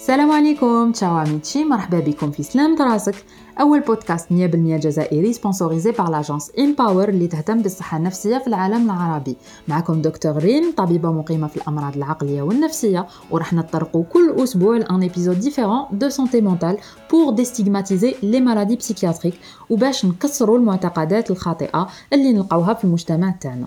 [0.00, 3.14] السلام عليكم تشاو عميتشي مرحبا بكم في سلام راسك
[3.60, 9.36] أول بودكاست 100% جزائري سبونسوريزي بار لاجونس امباور اللي تهتم بالصحة النفسية في العالم العربي.
[9.68, 15.40] معكم دكتور ريم طبيبة مقيمة في الأمراض العقلية والنفسية وراح نطرقوا كل أسبوع لأن ايبيزود
[15.40, 16.78] ديفيرون دو سونتي مونتال
[17.10, 19.34] بور ديستيغماتيزي لي مالادي بسيكياتريك
[19.70, 23.66] وباش نكسروا المعتقدات الخاطئة اللي نلقاوها في المجتمع تاعنا.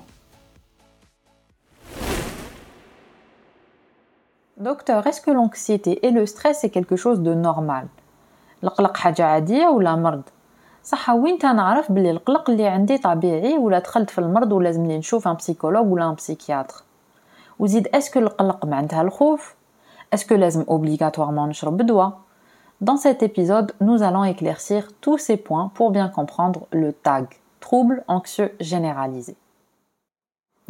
[4.62, 7.86] Docteur, est-ce que l'anxiété et le stress est quelque chose de normal
[8.64, 10.22] القلق حاجة عادية ولا مرض
[10.84, 15.34] صح وين تنعرف بلي القلق اللي عندي طبيعي ولا دخلت في المرض ولازمني نشوف ان
[15.34, 16.82] بسيكولوج ولا ان بسيكياتر
[17.58, 19.54] وزيد اسكو القلق معناتها الخوف
[20.14, 22.18] اسكو لازم اوبليغاتوارمون نشرب دواء
[22.80, 27.26] Dans cet épisode, nous allons éclaircir tous ces points pour bien comprendre le TAG,
[27.58, 29.34] trouble anxieux généralisé.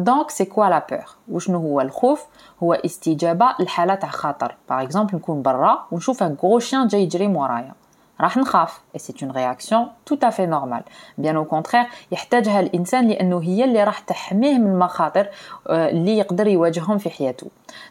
[0.02, 2.26] دونك سي كوا لا بور وشنو هو الخوف
[2.62, 7.28] هو استجابه لحاله تاع خطر باغ اكزومبل نكون برا ونشوف ان غرو شيان جاي يجري
[7.28, 7.72] مورايا
[8.20, 10.82] راح نخاف اي سي اون رياكسيون تو افي نورمال
[11.18, 15.28] بيان او كونترير يحتاجها الانسان لانه هي اللي راح تحميه من المخاطر
[15.70, 17.46] اللي يقدر يواجههم في حياته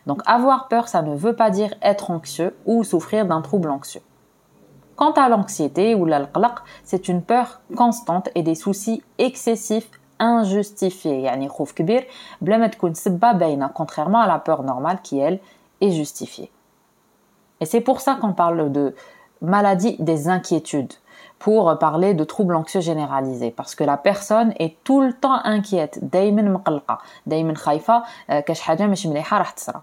[0.07, 4.01] دونك افوار بور سا ne veut pas dire être anxieux ou souffrir d'un trouble anxieux
[4.99, 6.55] Quant à l'anxiété ou l'alqlaq,
[6.89, 7.47] c'est une peur
[7.81, 12.07] constante et des soucis excessifs injustifié يعني خوف كبير
[12.41, 15.39] بلا ما تكون سبه باينه contrairement à la peur normale qui elle
[15.81, 16.51] est justifiée
[17.61, 18.95] et c'est pour ça qu'on parle de
[19.41, 20.93] maladie des inquiétudes
[21.39, 25.99] pour parler de troubles anxieux généralisés parce que la personne est tout le temps inquiète
[26.01, 29.81] دايما مقلقه دايما خايفه كاش حاجه مش مليحه راح تصرى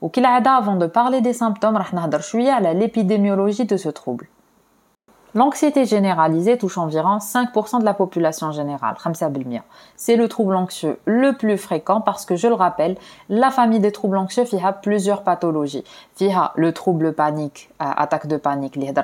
[0.00, 4.26] وكالعاده avant de parler des symptômes راح نهضر شويه على l'épidémiologie de ce trouble
[5.36, 8.96] L'anxiété généralisée touche environ 5% de la population générale,
[9.94, 12.96] c'est le trouble anxieux le plus fréquent parce que, je le rappelle,
[13.28, 15.84] la famille des troubles anxieux a plusieurs pathologies.
[16.22, 18.94] a le trouble panique, euh, attaque de panique, les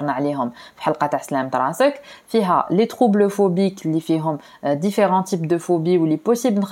[2.70, 4.22] les troubles phobiques, les
[4.64, 6.64] euh, différents types de phobies ou les possibles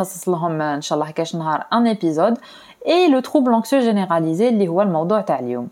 [1.71, 2.39] un épisode,
[2.87, 5.69] et le trouble anxieux généralisé, qui est le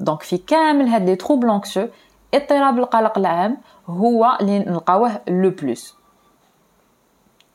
[0.00, 1.90] Donc, في كامل هاد les troubles anxieux,
[2.35, 3.57] اضطراب القلق العام
[3.87, 5.95] هو اللي نلقاوه لو بلوس.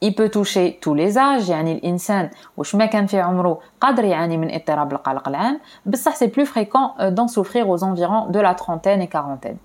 [0.02, 4.36] Il peut toucher tous les âges يعني الإنسان واش ما كان في عمره قادر يعاني
[4.36, 9.02] من اضطراب القلق العام بصح c'est plus fréquent d'en souffrir aux environs de la trentaine
[9.02, 9.58] et quarantaine.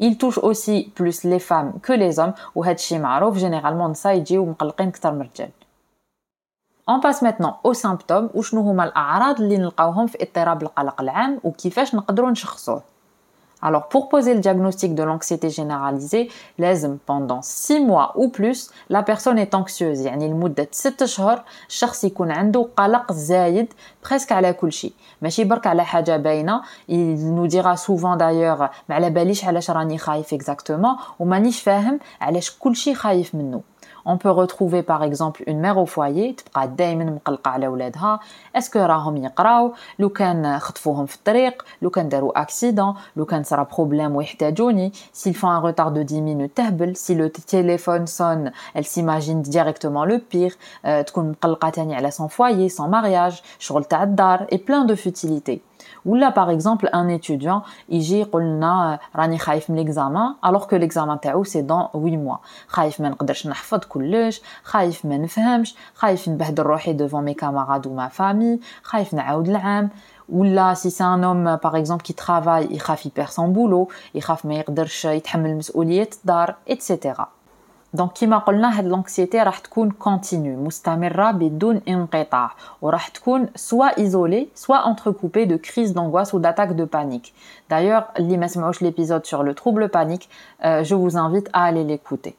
[0.00, 4.46] Il touche aussi plus les femmes que les hommes وهذا الشيء معروف جينيرالمون النساء يجيو
[4.46, 5.50] مقلقين أكثر من الرجال.
[6.90, 11.94] On passe maintenant aux symptômes وشنو هما الأعراض اللي نلقاوهم في اضطراب القلق العام وكيفاش
[11.94, 12.82] نقدروا نشخصوه.
[13.61, 19.01] alors, pour poser le diagnostic de l'anxiété généralisée, لازم pendant 6 mois ou plus, la
[19.01, 20.05] personne est anxieuse.
[20.05, 23.73] يعني لمدة 6 شهور الشخص يكون عنده قلق زايد
[24.07, 24.93] presque على كل شيء.
[25.21, 26.61] ماشي برك على حاجة باينة.
[26.89, 32.57] Il nous dira souvent d'ailleurs ما على باليش علاش راني خايف exactement ومانيش فاهم علاش
[32.59, 33.61] كل شيء خايف منه.
[34.09, 38.19] On peut retrouver par exemple une mère au foyer تبقى دائما مقلقة على ولادها
[38.55, 43.67] اسكو راهم يقراو لو كان خطفوهم في الطريق لو كان داروا اكسيدون لو كان صرا
[43.73, 48.85] بروبليم ويحتاجوني s'ils font un retard de 10 minutes تهبل si le téléphone sonne elle
[48.85, 50.55] s'imagine directement le pire
[50.85, 54.95] euh, تكون مقلقة تاني على son foyer son mariage شغل تاع الدار et plein de
[54.95, 55.61] futilités
[56.05, 61.17] ou là, par exemple, un étudiant, il يقولنا راني خايف من l'examen alors que l'examen
[61.17, 62.41] تاعو c'est dans 8 mois.
[62.67, 67.93] خايف ما نقدرش نحفظ كلش, خايف ما نفهمش, خايف نبهدل روحي devant mes camarades ou
[67.93, 69.89] ma famille, خايف نعاود العام.
[70.31, 73.47] Ou là, si c'est un homme, par exemple, qui travaille, il خاف il perd son
[73.47, 77.21] boulot, il خاف ما يقدرش يتحمل مسؤولية الدار, etc.
[77.93, 84.47] دونك كيما قلنا هاد لونكسيتي راح تكون كونتينيو مستمره بدون انقطاع وراح تكون سوا ايزولي
[84.55, 87.33] سوا انتركوبي دو كريز دونغواس ou d'attaque de panique.
[87.69, 90.29] D'ailleurs, اللي ما سمعوش l'épisode sur le trouble panique,
[90.63, 92.35] euh, je vous invite à aller l'écouter.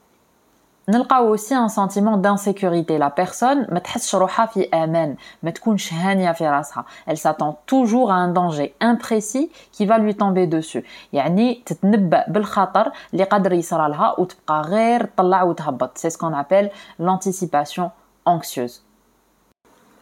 [0.89, 6.33] نلقاو aussi un sentiment d'insécurité la personne ما تحسش روحها في امان ما تكونش هانيه
[6.33, 11.63] في راسها elle s'attend toujours à un danger imprécis qui va lui tomber dessus يعني
[11.67, 16.71] تتنبأ بالخطر اللي قادر يصرى لها وتبقى غير تطلع وتهبط c'est ce qu'on appelle
[17.01, 17.91] l'anticipation
[18.25, 18.83] anxieuse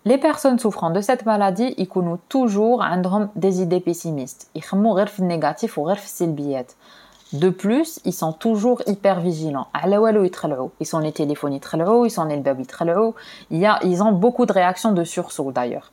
[0.07, 5.21] Les personnes souffrant de cette maladie يكونوا toujours عندهم des idées pessimistes يخموا غير في
[5.21, 6.73] النيجاتيف وغير في السلبيات
[7.34, 9.68] de plus, ils sont toujours hyper vigilants.
[10.80, 12.64] Ils sont les téléphones, ils sont les bébés,
[13.52, 15.92] il ils ont beaucoup de réactions de sursaut d'ailleurs.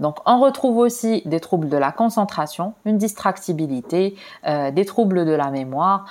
[0.00, 5.32] Donc on retrouve aussi des troubles de la concentration, une distractibilité, euh, des troubles de
[5.32, 6.06] la mémoire,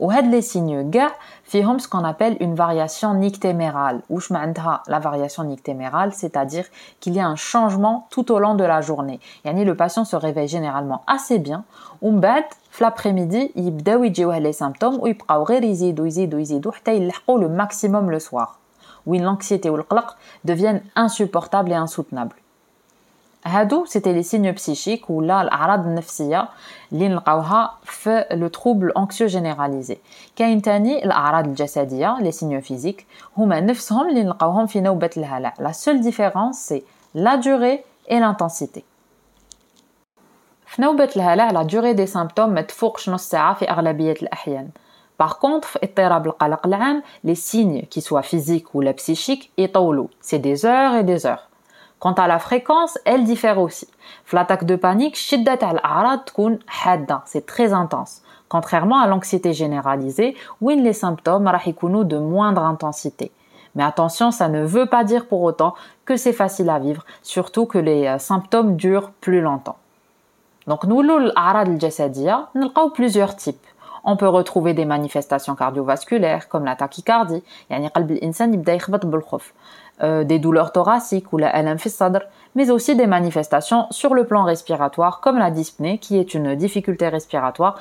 [0.00, 0.30] بزاف صوالح لانه دائما خايفين.
[0.30, 1.12] Ou les signes gars
[1.44, 4.00] fihom ce qu'on appelle une variation nictémérale.
[4.08, 6.64] Ou la variation nictémérale, c'est-à-dire
[7.00, 9.20] qu'il y a un changement tout au long de la journée.
[9.44, 11.64] Yani le patient se réveille généralement assez bien.
[12.00, 12.18] Ou
[12.80, 18.10] l'après-midi, il يجيوه les symptômes ou يبقاو غير يزيدوا يزيدوا يزيدوا حتى يلحقوا le maximum
[18.10, 18.58] le soir.
[19.06, 19.84] Où l'anxiété ou le
[20.44, 22.36] deviennent insupportables et insoutenables.
[23.44, 26.48] هادو c'était les signes psychiques ou là الاعراض النفسيه
[26.92, 29.96] اللي نلقاوها في le trouble anxieux généralisé
[30.36, 33.02] كاين تاني الاعراض الجسديه les signes physiques
[33.36, 36.82] هما نفسهم اللي نلقاوهم في نوبه الهلع la seule différence c'est
[37.14, 38.80] la durée et l'intensité
[40.66, 44.68] في نوبة الهلع la durée des symptômes ما تفوقش نص ساعة في أغلبية الأحيان
[45.22, 50.08] Par contre, في اضطراب القلق العام, les signes, qui soient physiques ou la psychiques, يطولوا.
[50.22, 51.50] C'est des heures et des heures.
[51.99, 53.87] Quant à la fréquence, elle diffère aussi.
[54.31, 55.43] L'attaque de panique, c'est
[57.45, 58.21] très intense.
[58.49, 63.31] Contrairement à l'anxiété généralisée, où les symptômes sont de moindre intensité.
[63.75, 65.75] Mais attention, ça ne veut pas dire pour autant
[66.05, 69.77] que c'est facile à vivre, surtout que les euh, symptômes durent plus longtemps.
[70.67, 73.65] Donc, nous, l'arad al nous avons plusieurs types.
[74.05, 77.43] On peut retrouver des manifestations cardiovasculaires comme la tachycardie,
[80.03, 81.55] euh, des douleurs thoraciques ou la
[82.53, 87.07] mais aussi des manifestations sur le plan respiratoire comme la dyspnée qui est une difficulté
[87.07, 87.79] respiratoire,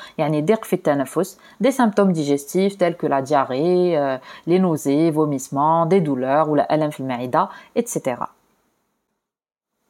[1.60, 4.16] des symptômes digestifs tels que la diarrhée, euh,
[4.46, 6.90] les nausées, vomissements, des douleurs ou la LM
[7.74, 8.16] etc.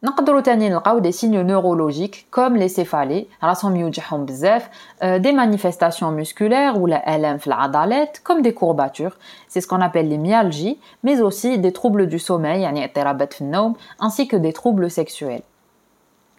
[0.03, 4.69] نقدروا تاني نلقاو des signes neurologiques comme les céphalées راسهم يوجعهم بزاف
[5.01, 9.17] des manifestations musculaires ou la LM في العضلات comme des courbatures
[9.50, 13.41] c'est ce qu'on appelle les myalgies mais aussi des troubles du sommeil يعني اضطرابات في
[13.41, 15.44] النوم ainsi que des troubles sexuels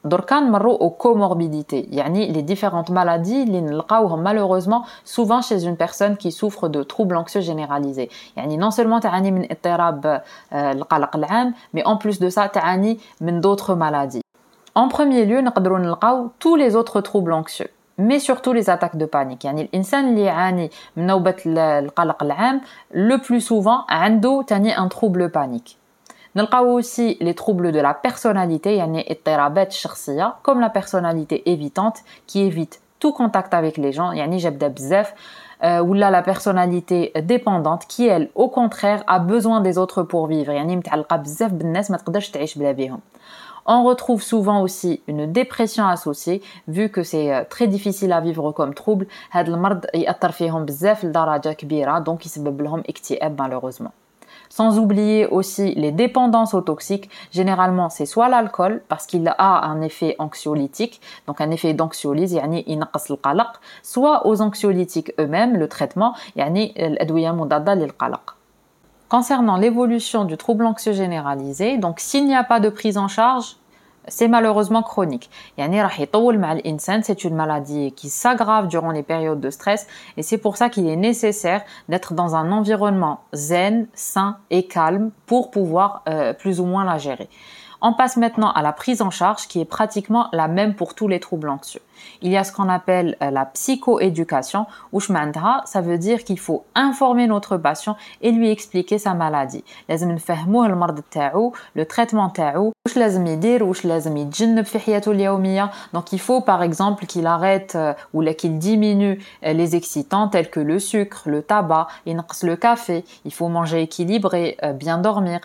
[0.04, 6.16] دركا نمروا aux comorbidités يعني les différentes maladies اللي نلقاوهم malheureusement souvent chez une personne
[6.16, 10.22] qui souffre de troubles anxieux généralisés يعني non seulement تعاني من اضطراب
[10.52, 14.22] القلق العام mais en plus de ça تعاني من d'autres maladies
[14.78, 17.70] en premier lieu نقدروا نلقاو tous les autres troubles anxieux
[18.00, 22.60] mais surtout les attaques de panique يعني الانسان اللي يعاني من نوبه القلق العام
[22.94, 25.76] le plus souvent عنده تاني un trouble panique
[26.36, 32.40] نلقاو aussi les troubles de la personnalité يعني اضطرابات الشخصية comme la personnalité évitante qui
[32.40, 35.14] évite tout contact avec les gens يعني جابدة بزاف
[35.62, 40.50] ou là la personnalité dépendante qui elle au contraire a besoin des autres pour vivre
[40.50, 43.00] يعني متعلقة بزاف بالناس ما تقدرش تعيش بلا بيهم
[43.66, 48.74] On retrouve souvent aussi une dépression associée, vu que c'est très difficile à vivre comme
[48.74, 49.06] trouble.
[49.30, 54.03] هاد المرض يأثر فيهم بزاف لدرجة كبيرة donc يسبب لهم اكتئاب malheureusement.
[54.55, 57.09] Sans oublier aussi les dépendances aux toxiques.
[57.29, 62.39] Généralement, c'est soit l'alcool, parce qu'il a un effet anxiolytique, donc un effet d'anxiolyse,
[63.83, 66.15] soit aux anxiolytiques eux-mêmes, le traitement,
[69.09, 73.57] Concernant l'évolution du trouble anxieux généralisé, donc s'il n'y a pas de prise en charge,
[74.07, 75.29] c'est malheureusement chronique.
[77.03, 79.87] C'est une maladie qui s'aggrave durant les périodes de stress
[80.17, 85.11] et c'est pour ça qu'il est nécessaire d'être dans un environnement zen, sain et calme
[85.25, 87.29] pour pouvoir euh, plus ou moins la gérer.
[87.81, 91.07] On passe maintenant à la prise en charge qui est pratiquement la même pour tous
[91.07, 91.81] les troubles anxieux.
[92.21, 94.99] Il y a ce qu'on appelle euh, la psychoéducation ou
[95.65, 99.63] ça veut dire qu'il faut informer notre patient et lui expliquer sa maladie.
[99.89, 102.29] le traitement
[105.93, 110.49] donc il faut par exemple qu'il arrête euh, ou qu'il diminue euh, les excitants tels
[110.49, 111.87] que le sucre, le tabac,
[112.43, 115.39] le café, il faut manger équilibré, bien dormir.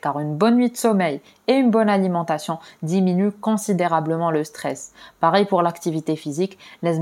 [0.00, 4.92] car une bonne nuit de sommeil et une bonne alimentation diminuent considérablement le stress.
[5.20, 6.98] Pareil pour l'activité physique, les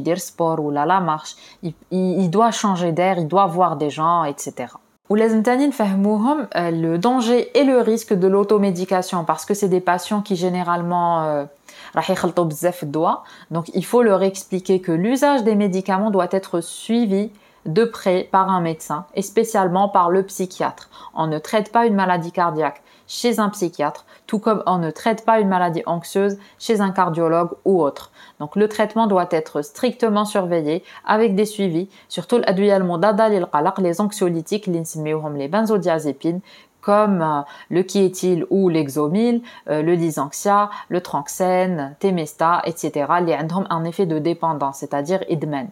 [0.00, 4.74] dire sport ou la, marche, il, doit changer d'air, il doit voir des gens, etc.
[6.56, 11.24] Euh, le danger et le risque de l'automédication parce que c'est des patients qui généralement
[11.24, 11.44] euh,
[13.50, 17.30] donc il faut leur expliquer que l'usage des médicaments doit être suivi
[17.66, 20.88] de près par un médecin et spécialement par le psychiatre.
[21.14, 25.24] On ne traite pas une maladie cardiaque chez un psychiatre, tout comme on ne traite
[25.24, 28.12] pas une maladie anxieuse chez un cardiologue ou autre.
[28.38, 32.40] Donc le traitement doit être strictement surveillé avec des suivis, surtout
[33.78, 36.40] les anxiolytiques, les benzodiazépines,
[36.80, 43.06] comme euh, le quiétil ou l'exomil, euh, le lysanxia, le tranxène, temesta, etc.
[43.22, 45.68] Les ont un effet de dépendance, c'est-à-dire idmen.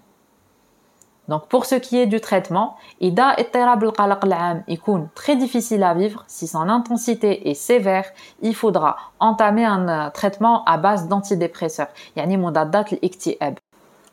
[1.30, 5.94] Donc pour ce qui est du traitement, إذا اضطراب القلق العام يكون très difficile à
[5.94, 8.06] vivre, si son intensité est sévère,
[8.42, 13.58] il faudra entamer un euh, traitement à base d'antidépresseurs, يعني مضادات الاكتئاب.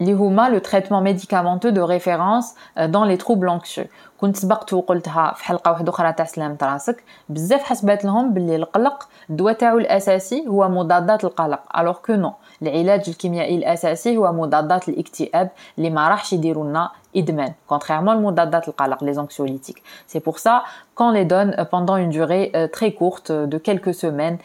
[0.01, 2.55] اللي هما le traitement médicamenteux de référence
[2.89, 3.87] dans les troubles anxieux
[4.21, 9.09] كنت سبقت وقلتها في حلقه واحده اخرى تاع سلامة راسك بزاف حسبات لهم باللي القلق
[9.31, 12.33] الدواء تاعو الاساسي هو مضادات القلق الوغ كو نو
[12.63, 19.05] العلاج الكيميائي الاساسي هو مضادات الاكتئاب اللي ما راحش يديروا لنا ادمان contrairement المضادات القلق
[19.05, 19.83] les anxiolytiques
[20.13, 20.63] c'est pour ça
[20.95, 24.39] qu'on les donne pendant une durée très courte de quelques semaines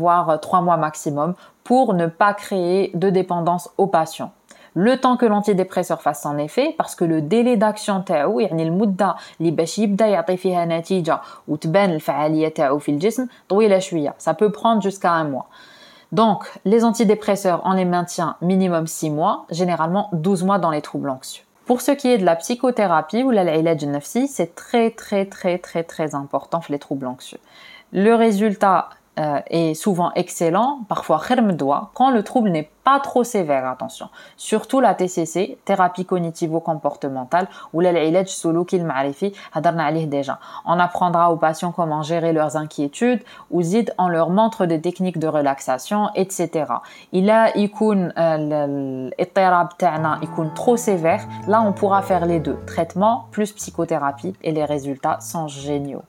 [0.00, 4.32] voire trois mois maximum pour ne pas créer de dépendance aux patients
[4.74, 9.14] le temps que l'antidépresseur fasse son effet parce que le délai d'action تاعو يعني المده
[9.40, 14.52] اللي باش يبدا يعطي فيها نتيجه وتبان الفعاليه تاعو في الجسم طويله شويه ça peut
[14.52, 15.48] prendre jusqu'à un mois
[16.12, 21.10] donc les antidépresseurs on les maintient minimum 6 mois généralement 12 mois dans les troubles
[21.10, 25.58] anxieux pour ce qui est de la psychothérapie ou l'ilaj nafsi c'est très très très
[25.58, 27.40] très très important les troubles anxieux
[27.92, 31.20] le résultat euh, est souvent excellent, parfois
[31.52, 34.08] doigt, quand le trouble n'est pas trop sévère, attention.
[34.36, 39.32] Surtout la TCC, thérapie cognitivo-comportementale, ou l'ilaj solo qu'il m'arifi,
[40.06, 40.38] déjà.
[40.64, 45.18] On apprendra aux patients comment gérer leurs inquiétudes, ou zid, on leur montre des techniques
[45.18, 46.66] de relaxation, etc.
[47.12, 53.26] Il a, يكون الاضطراب تاعنا يكون trop sévère, là on pourra faire les deux, traitement
[53.32, 56.04] plus psychothérapie, et les résultats sont géniaux.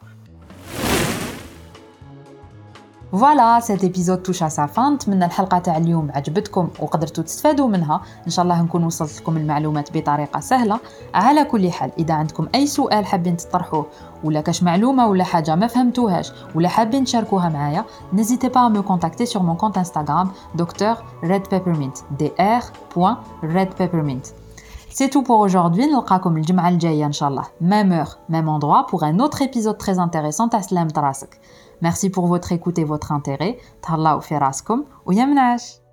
[3.14, 8.00] فوالا سيت ايبيزود توش على سا فان نتمنى الحلقة تاع اليوم عجبتكم وقدرتوا تستفادوا منها.
[8.26, 10.80] إن شاء الله نكون وصلت لكم المعلومات بطريقة سهلة.
[11.14, 13.86] على كل حال إذا عندكم أي سؤال حابين تطرحوه
[14.24, 19.26] ولا كاش معلومة ولا حاجة ما فهمتوهاش ولا حابين تشاركوها معايا نزيتي با مو كونتاكتي
[19.26, 20.94] سور مون كونت انستغرام دكتور
[21.24, 22.62] ريد بيبرمنت دي ار
[22.96, 24.26] بوين ريد بيبرمنت
[24.96, 25.86] C'est tout pour aujourd'hui.
[25.86, 27.44] نلقاكم الجمعة الجاية إن شاء الله.
[27.60, 30.48] Même heure, même endroit pour un autre épisode très intéressant.
[30.48, 30.88] À Slam
[31.80, 33.58] Merci pour votre écoute et votre intérêt.
[33.80, 35.83] Talla ou Feraskom ou Yamnash.